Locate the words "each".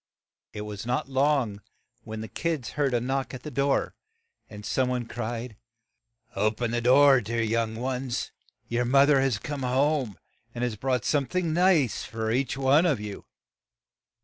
12.31-12.57